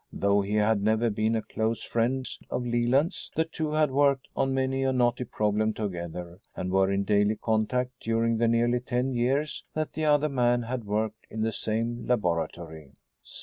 [0.11, 4.51] Though he had never been a close friend of Leland's, the two had worked on
[4.51, 9.63] many a knotty problem together and were in daily contact during the nearly ten years
[9.75, 12.93] that the other man had worked in the same laboratory.